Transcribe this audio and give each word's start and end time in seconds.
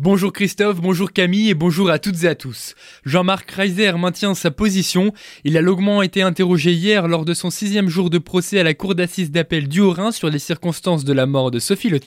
Bonjour 0.00 0.32
Christophe, 0.32 0.80
bonjour 0.80 1.12
Camille 1.12 1.50
et 1.50 1.54
bonjour 1.54 1.90
à 1.90 1.98
toutes 1.98 2.22
et 2.22 2.28
à 2.28 2.36
tous. 2.36 2.76
Jean-Marc 3.04 3.50
Reiser 3.50 3.90
maintient 3.98 4.34
sa 4.34 4.52
position. 4.52 5.12
Il 5.42 5.56
a 5.56 5.60
longuement 5.60 6.02
été 6.02 6.22
interrogé 6.22 6.72
hier 6.72 7.08
lors 7.08 7.24
de 7.24 7.34
son 7.34 7.50
sixième 7.50 7.88
jour 7.88 8.08
de 8.08 8.18
procès 8.18 8.60
à 8.60 8.62
la 8.62 8.74
cour 8.74 8.94
d'assises 8.94 9.32
d'appel 9.32 9.66
du 9.66 9.80
Haut-Rhin 9.80 10.12
sur 10.12 10.30
les 10.30 10.38
circonstances 10.38 11.04
de 11.04 11.12
la 11.12 11.26
mort 11.26 11.50
de 11.50 11.58
Sophie 11.58 11.88
Le 11.88 11.98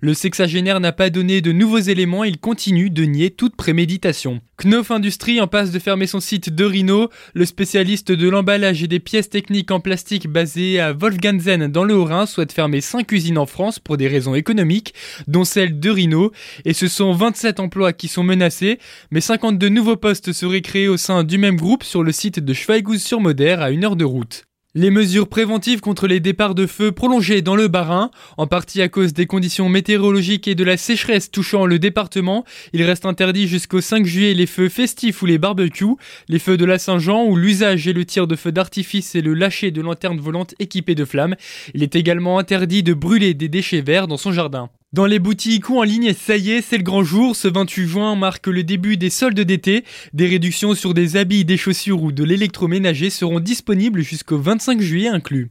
Le 0.00 0.14
sexagénaire 0.14 0.80
n'a 0.80 0.92
pas 0.92 1.10
donné 1.10 1.42
de 1.42 1.52
nouveaux 1.52 1.76
éléments, 1.76 2.24
il 2.24 2.38
continue 2.38 2.88
de 2.88 3.04
nier 3.04 3.28
toute 3.28 3.56
préméditation. 3.56 4.40
Knof 4.60 4.90
Industries 4.90 5.40
en 5.40 5.46
passe 5.46 5.70
de 5.70 5.78
fermer 5.78 6.08
son 6.08 6.18
site 6.18 6.52
de 6.52 6.64
Rhino. 6.64 7.10
Le 7.32 7.44
spécialiste 7.44 8.10
de 8.10 8.28
l'emballage 8.28 8.82
et 8.82 8.88
des 8.88 8.98
pièces 8.98 9.30
techniques 9.30 9.70
en 9.70 9.78
plastique 9.78 10.26
basé 10.28 10.80
à 10.80 10.92
Wolfganzen 10.92 11.68
dans 11.68 11.84
le 11.84 11.94
Haut-Rhin 11.94 12.26
souhaite 12.26 12.52
fermer 12.52 12.80
5 12.80 13.12
usines 13.12 13.38
en 13.38 13.46
France 13.46 13.78
pour 13.78 13.96
des 13.96 14.08
raisons 14.08 14.34
économiques, 14.34 14.94
dont 15.28 15.44
celle 15.44 15.78
de 15.78 15.90
Rhino. 15.90 16.32
Et 16.64 16.72
ce 16.72 16.88
sont 16.88 17.12
27 17.18 17.58
emplois 17.58 17.92
qui 17.92 18.06
sont 18.06 18.22
menacés, 18.22 18.78
mais 19.10 19.20
52 19.20 19.68
nouveaux 19.68 19.96
postes 19.96 20.32
seraient 20.32 20.62
créés 20.62 20.88
au 20.88 20.96
sein 20.96 21.24
du 21.24 21.36
même 21.36 21.56
groupe 21.56 21.82
sur 21.82 22.04
le 22.04 22.12
site 22.12 22.38
de 22.38 22.54
Schweighouse-sur-Moder 22.54 23.56
à 23.58 23.70
une 23.70 23.84
heure 23.84 23.96
de 23.96 24.04
route. 24.04 24.44
Les 24.74 24.92
mesures 24.92 25.28
préventives 25.28 25.80
contre 25.80 26.06
les 26.06 26.20
départs 26.20 26.54
de 26.54 26.66
feu 26.66 26.92
prolongés 26.92 27.42
dans 27.42 27.56
le 27.56 27.66
Bas-Rhin, 27.66 28.12
en 28.36 28.46
partie 28.46 28.82
à 28.82 28.88
cause 28.88 29.12
des 29.12 29.26
conditions 29.26 29.68
météorologiques 29.68 30.46
et 30.46 30.54
de 30.54 30.62
la 30.62 30.76
sécheresse 30.76 31.32
touchant 31.32 31.66
le 31.66 31.80
département, 31.80 32.44
il 32.72 32.84
reste 32.84 33.04
interdit 33.04 33.48
jusqu'au 33.48 33.80
5 33.80 34.06
juillet 34.06 34.34
les 34.34 34.46
feux 34.46 34.68
festifs 34.68 35.20
ou 35.20 35.26
les 35.26 35.38
barbecues, 35.38 35.96
les 36.28 36.38
feux 36.38 36.56
de 36.56 36.64
la 36.64 36.78
Saint-Jean 36.78 37.24
où 37.24 37.34
l'usage 37.34 37.88
et 37.88 37.92
le 37.92 38.04
tir 38.04 38.28
de 38.28 38.36
feux 38.36 38.52
d'artifice 38.52 39.16
et 39.16 39.22
le 39.22 39.34
lâcher 39.34 39.72
de 39.72 39.80
lanternes 39.80 40.20
volantes 40.20 40.54
équipées 40.60 40.94
de 40.94 41.04
flammes. 41.04 41.34
Il 41.74 41.82
est 41.82 41.96
également 41.96 42.38
interdit 42.38 42.84
de 42.84 42.94
brûler 42.94 43.34
des 43.34 43.48
déchets 43.48 43.80
verts 43.80 44.06
dans 44.06 44.18
son 44.18 44.30
jardin. 44.30 44.70
Dans 44.94 45.04
les 45.04 45.18
boutiques 45.18 45.68
ou 45.68 45.78
en 45.78 45.82
ligne, 45.82 46.14
ça 46.14 46.38
y 46.38 46.50
est, 46.50 46.62
c'est 46.62 46.78
le 46.78 46.82
grand 46.82 47.04
jour. 47.04 47.36
Ce 47.36 47.46
28 47.46 47.86
juin 47.86 48.16
marque 48.16 48.46
le 48.46 48.64
début 48.64 48.96
des 48.96 49.10
soldes 49.10 49.38
d'été. 49.38 49.84
Des 50.14 50.26
réductions 50.26 50.74
sur 50.74 50.94
des 50.94 51.16
habits, 51.16 51.44
des 51.44 51.58
chaussures 51.58 52.02
ou 52.02 52.10
de 52.10 52.24
l'électroménager 52.24 53.10
seront 53.10 53.38
disponibles 53.38 54.00
jusqu'au 54.00 54.38
25 54.38 54.80
juillet 54.80 55.08
inclus. 55.08 55.50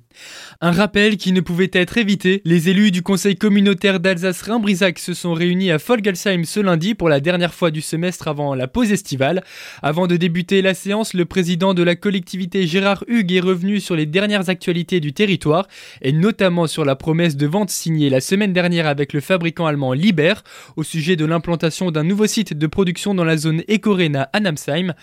Un 0.59 0.71
rappel 0.71 1.17
qui 1.17 1.31
ne 1.33 1.41
pouvait 1.41 1.69
être 1.73 1.99
évité, 1.99 2.41
les 2.45 2.69
élus 2.69 2.89
du 2.89 3.03
conseil 3.03 3.35
communautaire 3.35 3.99
d'Alsace-Rhin-Brisac 3.99 4.97
se 4.97 5.13
sont 5.13 5.33
réunis 5.33 5.69
à 5.69 5.77
Folgelsheim 5.77 6.43
ce 6.43 6.59
lundi 6.59 6.95
pour 6.95 7.07
la 7.07 7.19
dernière 7.19 7.53
fois 7.53 7.69
du 7.69 7.81
semestre 7.81 8.27
avant 8.27 8.55
la 8.55 8.67
pause 8.67 8.91
estivale. 8.91 9.43
Avant 9.83 10.07
de 10.07 10.17
débuter 10.17 10.63
la 10.63 10.73
séance, 10.73 11.13
le 11.13 11.25
président 11.25 11.75
de 11.75 11.83
la 11.83 11.95
collectivité 11.95 12.65
Gérard 12.65 13.03
Hugues 13.07 13.33
est 13.33 13.39
revenu 13.39 13.79
sur 13.79 13.95
les 13.95 14.07
dernières 14.07 14.49
actualités 14.49 14.99
du 14.99 15.13
territoire 15.13 15.67
et 16.01 16.11
notamment 16.11 16.65
sur 16.65 16.85
la 16.85 16.95
promesse 16.95 17.37
de 17.37 17.45
vente 17.45 17.69
signée 17.69 18.09
la 18.09 18.21
semaine 18.21 18.53
dernière 18.53 18.87
avec 18.87 19.13
le 19.13 19.21
fabricant 19.27 19.67
allemand 19.67 19.93
Liber 19.93 20.35
au 20.77 20.83
sujet 20.83 21.15
de 21.15 21.25
l'implantation 21.25 21.91
d'un 21.91 22.03
nouveau 22.03 22.27
site 22.27 22.53
de 22.53 22.67
production 22.67 23.13
dans 23.13 23.25
la 23.25 23.37
zone 23.37 23.61
Ecorena 23.69 24.29
à 24.31 24.39
Namsheim. 24.39 24.93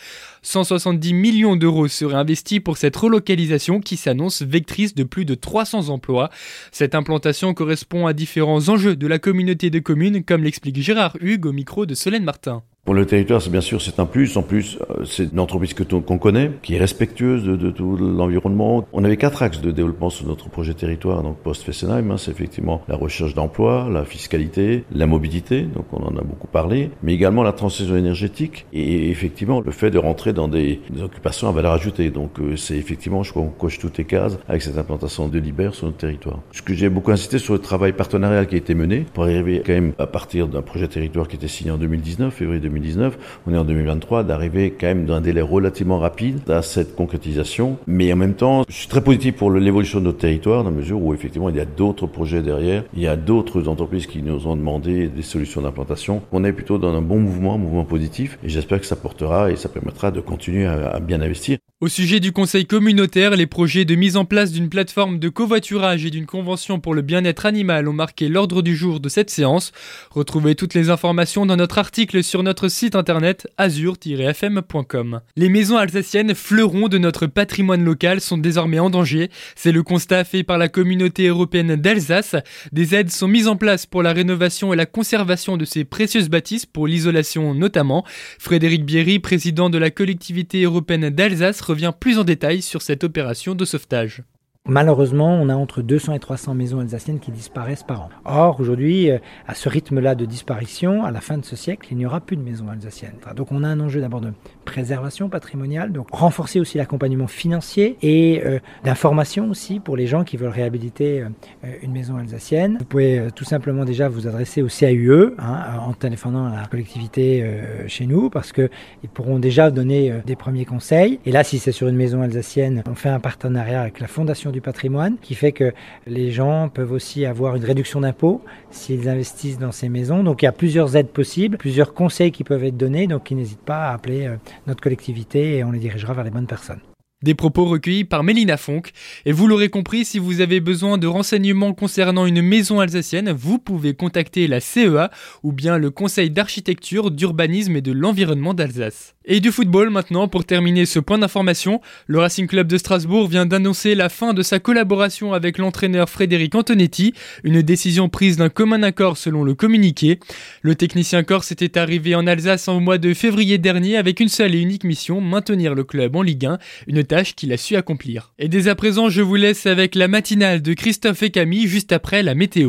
170 0.42 1.12
millions 1.12 1.56
d'euros 1.56 1.89
seraient 1.89 2.17
investis 2.17 2.61
pour 2.61 2.78
cette 2.78 2.97
relocalisation 2.97 3.80
qui 3.80 3.97
s'annonce 3.97 4.42
vectrice 4.42 4.95
de 4.95 5.05
plus 5.05 5.25
de 5.25 5.34
300 5.34 5.91
emplois. 5.91 6.30
Cette 6.72 6.95
implantation 6.95 7.55
correspond 7.55 8.06
à 8.06 8.14
différents 8.14 8.69
enjeux 8.69 8.97
de 8.97 9.06
la 9.06 9.19
communauté 9.19 9.70
de 9.70 9.78
communes, 9.78 10.25
comme 10.25 10.42
l'explique 10.42 10.80
Gérard 10.80 11.17
Hugues 11.20 11.47
au 11.47 11.52
micro 11.52 11.86
de 11.86 11.95
Solène 11.95 12.25
Martin. 12.25 12.62
Pour 12.84 12.92
le 12.92 13.06
territoire, 13.06 13.40
c'est 13.40 13.48
bien 13.48 13.62
sûr 13.62 13.80
c'est 13.80 13.98
un 13.98 14.04
plus. 14.04 14.36
En 14.36 14.42
plus, 14.42 14.78
euh, 14.90 15.04
c'est 15.06 15.32
une 15.32 15.40
entreprise 15.40 15.72
que 15.72 15.84
qu'on 15.84 16.18
connaît, 16.18 16.50
qui 16.62 16.74
est 16.74 16.78
respectueuse 16.78 17.44
de, 17.44 17.70
tout 17.70 17.96
l'environnement. 17.96 18.86
On 18.92 19.04
avait 19.04 19.16
quatre 19.16 19.42
axes 19.42 19.62
de 19.62 19.70
développement 19.70 20.10
sur 20.10 20.27
notre 20.27 20.50
projet 20.50 20.74
territoire, 20.74 21.22
donc 21.22 21.38
post-Fessenheim. 21.38 22.10
Hein, 22.10 22.18
c'est 22.18 22.30
effectivement 22.30 22.82
la 22.86 22.96
recherche 22.96 23.32
d'emploi, 23.32 23.88
la 23.90 24.05
fiscalité, 24.05 24.84
la 24.92 25.06
mobilité, 25.06 25.62
donc 25.62 25.86
on 25.92 26.05
en 26.05 26.14
a 26.18 26.20
beaucoup 26.20 26.46
parlé, 26.46 26.90
mais 27.02 27.14
également 27.14 27.42
la 27.42 27.52
transition 27.52 27.96
énergétique 27.96 28.66
et 28.74 29.08
effectivement 29.08 29.62
le 29.62 29.72
fait 29.72 29.90
de 29.90 29.98
rentrer 29.98 30.34
dans 30.34 30.48
des, 30.48 30.80
occupations 31.02 31.48
à 31.48 31.52
valeur 31.52 31.72
ajoutée. 31.72 32.10
Donc 32.10 32.38
euh, 32.38 32.56
c'est 32.56 32.77
effectivement, 32.77 33.22
je 33.22 33.30
crois, 33.30 33.44
qu'on 33.44 33.48
coche 33.48 33.78
toutes 33.78 33.96
les 33.96 34.05
cases 34.05 34.38
avec 34.46 34.60
cette 34.60 34.77
implantation 34.77 35.28
de 35.28 35.39
Liber 35.39 35.70
sur 35.73 35.86
notre 35.86 35.96
territoire. 35.96 36.40
Ce 36.52 36.61
que 36.61 36.74
j'ai 36.74 36.90
beaucoup 36.90 37.12
insisté 37.12 37.39
sur 37.39 37.55
le 37.55 37.61
travail 37.61 37.94
partenarial 37.94 38.46
qui 38.46 38.56
a 38.56 38.58
été 38.58 38.74
mené 38.74 39.06
pour 39.14 39.24
arriver 39.24 39.62
quand 39.64 39.73
même 39.73 39.94
à 39.98 40.06
partir 40.06 40.48
d'un 40.48 40.61
projet 40.61 40.86
territoire 40.86 41.28
qui 41.28 41.36
était 41.36 41.48
signé 41.48 41.70
en 41.70 41.78
2019, 41.78 42.34
février 42.34 42.61
2019, 42.61 42.73
2019, 42.74 43.40
on 43.46 43.55
est 43.55 43.58
en 43.58 43.64
2023, 43.64 44.24
d'arriver 44.24 44.74
quand 44.79 44.86
même 44.86 45.07
dans 45.07 45.14
un 45.14 45.20
délai 45.20 45.40
relativement 45.40 45.98
rapide 45.98 46.40
à 46.51 46.62
cette 46.62 46.95
concrétisation. 46.95 47.79
Mais 47.86 48.12
en 48.12 48.17
même 48.17 48.35
temps, 48.35 48.64
je 48.68 48.74
suis 48.74 48.89
très 48.89 49.02
positif 49.02 49.36
pour 49.36 49.51
l'évolution 49.51 50.01
de 50.01 50.07
notre 50.07 50.18
territoire, 50.18 50.64
dans 50.64 50.70
la 50.70 50.77
mesure 50.77 51.01
où 51.02 51.14
effectivement 51.14 51.48
il 51.48 51.57
y 51.57 51.61
a 51.61 51.64
d'autres 51.64 52.07
projets 52.07 52.42
derrière, 52.42 52.85
il 52.95 53.02
y 53.02 53.07
a 53.07 53.17
d'autres 53.17 53.68
entreprises 53.68 54.07
qui 54.07 54.23
nous 54.23 54.46
ont 54.46 54.57
demandé 54.57 55.08
des 55.08 55.23
solutions 55.23 55.62
d'implantation. 55.62 56.23
On 56.33 56.45
est 56.45 56.52
plutôt 56.52 56.79
dans 56.79 56.95
un 56.95 57.02
bon 57.02 57.18
mouvement, 57.18 57.55
un 57.55 57.58
mouvement 57.58 57.85
positif, 57.85 58.39
et 58.42 58.48
j'espère 58.48 58.80
que 58.80 58.86
ça 58.86 58.96
portera 58.96 59.51
et 59.51 59.56
ça 59.56 59.68
permettra 59.68 60.11
de 60.11 60.20
continuer 60.20 60.67
à 60.67 60.98
bien 61.01 61.20
investir. 61.20 61.58
Au 61.80 61.89
sujet 61.89 62.20
du 62.20 62.30
conseil 62.30 62.67
communautaire, 62.67 63.33
les 63.33 63.48
projets 63.48 63.85
de 63.85 63.96
mise 63.96 64.17
en 64.17 64.24
place 64.24 64.52
d'une 64.52 64.68
plateforme 64.68 65.18
de 65.18 65.29
covoiturage 65.29 66.07
et 66.07 66.11
d'une 66.11 66.24
convention 66.24 66.79
pour 66.79 66.95
le 66.95 67.02
bien-être 67.02 67.46
animal 67.46 67.89
ont 67.89 67.92
marqué 67.92 68.29
l'ordre 68.29 68.62
du 68.62 68.77
jour 68.77 69.01
de 69.01 69.08
cette 69.08 69.29
séance. 69.29 69.73
Retrouvez 70.11 70.55
toutes 70.55 70.74
les 70.74 70.89
informations 70.89 71.46
dans 71.46 71.57
notre 71.57 71.79
article 71.79 72.23
sur 72.23 72.45
notre 72.45 72.68
site 72.68 72.95
internet 72.95 73.48
azur-fm.com. 73.58 75.20
Les 75.35 75.48
maisons 75.48 75.77
alsaciennes, 75.77 76.36
fleurons 76.36 76.86
de 76.86 76.96
notre 76.96 77.27
patrimoine 77.27 77.85
local, 77.85 78.20
sont 78.20 78.39
désormais 78.39 78.79
en 78.79 78.89
danger. 78.89 79.29
C'est 79.56 79.73
le 79.73 79.83
constat 79.83 80.23
fait 80.23 80.45
par 80.45 80.58
la 80.58 80.68
communauté 80.68 81.27
européenne 81.27 81.74
d'Alsace. 81.74 82.36
Des 82.70 82.95
aides 82.95 83.11
sont 83.11 83.29
mises 83.29 83.48
en 83.48 83.56
place 83.56 83.85
pour 83.85 84.05
la 84.05 84.12
rénovation 84.12 84.73
et 84.73 84.77
la 84.77 84.86
conservation 84.86 85.56
de 85.56 85.64
ces 85.64 85.83
précieuses 85.83 86.30
bâtisses, 86.30 86.67
pour 86.67 86.86
l'isolation 86.86 87.52
notamment. 87.52 88.05
Frédéric 88.39 88.85
Bierry, 88.85 89.18
président 89.18 89.70
de 89.70 89.79
la 89.79 89.91
collectivité 89.91 90.62
européenne 90.62 91.11
d'Alsace, 91.11 91.64
revient 91.64 91.92
plus 91.98 92.19
en 92.19 92.25
détail 92.25 92.63
sur 92.63 92.83
cette 92.83 93.05
opération 93.05 93.55
de 93.55 93.64
sauvetage. 93.64 94.23
Malheureusement, 94.67 95.29
on 95.29 95.51
a 95.51 95.55
entre 95.55 95.83
200 95.83 96.14
et 96.14 96.19
300 96.19 96.55
maisons 96.55 96.80
alsaciennes 96.80 97.20
qui 97.20 97.30
disparaissent 97.30 97.83
par 97.83 98.01
an. 98.01 98.08
Or, 98.25 98.61
aujourd'hui, 98.61 99.11
euh, 99.11 99.19
à 99.47 99.55
ce 99.55 99.69
rythme-là 99.69 100.14
de 100.14 100.25
disparition, 100.25 101.05
à 101.05 101.11
la 101.11 101.20
fin 101.20 101.36
de 101.36 101.45
ce 101.45 101.55
siècle, 101.55 101.89
il 101.91 101.98
n'y 101.98 102.07
aura 102.07 102.23
plus 102.23 102.39
de 102.39 102.41
maisons 102.41 102.70
alsaciennes. 102.70 103.17
Donc, 103.36 103.53
on 103.53 103.63
a 103.63 103.69
un 103.69 103.79
enjeu 103.79 104.01
d'abord 104.01 104.23
de 104.23 104.33
préservation 104.64 105.29
patrimoniale, 105.29 105.92
donc 105.92 106.07
renforcer 106.13 106.61
aussi 106.61 106.79
l'accompagnement 106.79 107.27
financier 107.27 107.98
et 108.01 108.41
euh, 108.42 108.58
d'information 108.85 109.51
aussi 109.51 109.80
pour 109.80 109.98
les 109.98 110.07
gens 110.07 110.24
qui 110.24 110.39
veulent 110.39 110.48
réhabiliter 110.48 111.20
euh, 111.20 111.69
une 111.83 111.92
maison 111.92 112.17
alsacienne. 112.17 112.79
Vous 112.79 112.86
pouvez 112.86 113.29
tout 113.36 113.45
simplement 113.45 113.85
déjà 113.85 114.08
vous 114.08 114.27
adresser 114.27 114.63
au 114.63 114.69
CAUE 114.69 115.35
hein, 115.41 115.79
en 115.86 115.92
téléphonant 115.92 116.47
à 116.47 116.63
la 116.63 116.67
collectivité 116.69 117.47
chez 117.86 118.07
nous 118.07 118.30
parce 118.30 118.53
qu'ils 118.53 118.70
pourront 119.13 119.39
déjà 119.39 119.70
donner 119.70 120.23
des 120.24 120.36
premiers 120.36 120.64
conseils. 120.64 121.20
Et 121.27 121.33
là, 121.33 121.45
si 121.45 121.58
c'est 121.58 121.73
sur 121.73 121.89
une 121.89 121.97
maison 121.97 122.23
alsacienne, 122.23 122.83
on 122.89 122.95
fait 122.95 123.11
un 123.11 123.20
partenariat 123.20 123.83
avec 123.83 124.01
la 124.01 124.07
Fondation 124.07 124.54
du 124.55 124.63
patrimoine, 124.63 125.17
qui 125.20 125.35
fait 125.35 125.53
que 125.53 125.75
les 126.07 126.31
gens 126.31 126.70
peuvent 126.70 126.92
aussi 126.92 127.27
avoir 127.27 127.57
une 127.57 127.65
réduction 127.65 128.00
d'impôt 128.00 128.43
s'ils 128.70 129.09
investissent 129.09 129.59
dans 129.59 129.73
ces 129.73 129.91
maisons. 129.91 130.23
Donc 130.23 130.41
il 130.43 130.47
y 130.47 130.49
a 130.49 130.53
plusieurs 130.53 130.97
aides 130.97 131.11
possibles, 131.11 131.59
plusieurs 131.59 131.93
conseils 131.93 132.32
qui 132.32 132.44
peuvent 132.44 132.65
être 132.65 132.76
donnés, 132.76 133.06
donc 133.06 133.31
ils 133.31 133.37
n'hésitent 133.37 133.61
pas 133.61 133.88
à 133.88 133.94
appeler 133.94 134.26
euh, 134.26 134.37
notre 134.67 134.82
collectivité 134.82 135.59
et 135.59 135.65
on 135.65 135.73
les 135.73 135.79
dirigera 135.79 136.15
vers 136.15 136.25
les 136.25 136.31
bonnes 136.31 136.47
personnes. 136.47 136.81
Des 137.25 137.35
propos 137.35 137.64
recueillis 137.64 138.05
par 138.05 138.23
Mélina 138.23 138.58
Fonck. 138.58 138.90
Et 139.25 139.32
vous 139.32 139.46
l'aurez 139.46 139.70
compris, 139.70 140.05
si 140.05 140.19
vous 140.19 140.43
avez 140.43 140.61
besoin 140.61 140.99
de 140.99 141.06
renseignements 141.06 141.73
concernant 141.73 142.26
une 142.26 142.43
maison 142.43 142.81
alsacienne, 142.81 143.32
vous 143.32 143.58
pouvez 143.58 143.94
contacter 143.94 144.46
la 144.46 144.61
CEA 144.61 145.11
ou 145.43 145.52
bien 145.52 145.79
le 145.79 145.90
Conseil 145.90 146.29
d'architecture, 146.29 147.11
d'urbanisme 147.11 147.76
et 147.76 147.81
de 147.81 147.93
l'environnement 147.93 148.52
d'Alsace. 148.52 149.14
Et 149.26 149.40
du 149.40 149.52
football 149.52 149.88
maintenant, 149.88 150.29
pour 150.29 150.44
terminer 150.44 150.85
ce 150.85 150.99
point 150.99 151.17
d'information, 151.17 151.81
le 152.06 152.19
Racing 152.19 152.46
Club 152.46 152.67
de 152.67 152.76
Strasbourg 152.76 153.26
vient 153.26 153.46
d'annoncer 153.46 153.94
la 153.94 154.11
fin 154.11 154.35
de 154.35 154.43
sa 154.43 154.58
collaboration 154.58 155.32
avec 155.32 155.56
l'entraîneur 155.56 156.11
Frédéric 156.11 156.55
Antonetti, 156.55 157.14
une 157.43 157.62
décision 157.62 158.11
prise 158.11 158.37
d'un 158.37 158.50
commun 158.50 158.82
accord 158.82 159.17
selon 159.17 159.43
le 159.43 159.55
communiqué. 159.55 160.20
Le 160.61 160.75
technicien 160.75 161.23
corse 161.23 161.52
était 161.52 161.79
arrivé 161.79 162.14
en 162.14 162.26
Alsace 162.26 162.69
en 162.69 162.81
mois 162.81 162.99
de 162.99 163.15
février 163.15 163.56
dernier 163.56 163.97
avec 163.97 164.21
une 164.21 164.29
seule 164.29 164.55
et 164.55 164.61
unique 164.61 164.85
mission, 164.85 165.23
maintenir 165.23 165.75
le 165.75 165.85
club 165.85 166.17
en 166.17 166.23
Ligue 166.23 166.44
1, 166.44 166.59
une 166.88 167.03
qu'il 167.22 167.52
a 167.52 167.56
su 167.56 167.76
accomplir. 167.76 168.32
Et 168.38 168.49
dès 168.49 168.69
à 168.69 168.75
présent, 168.75 169.08
je 169.08 169.22
vous 169.22 169.37
laisse 169.37 169.66
avec 169.66 169.94
la 169.94 170.08
matinale 170.08 170.62
de 170.62 170.75
Christophe 170.75 171.22
et 171.22 171.31
Camille 171.31 171.69
juste 171.69 171.93
après 171.93 172.22
la 172.22 172.34
météo. 172.34 172.62